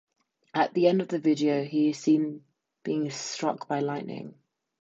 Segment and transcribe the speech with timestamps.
[0.55, 2.43] At the end of the video he is seen
[2.81, 4.33] being struck by lightning.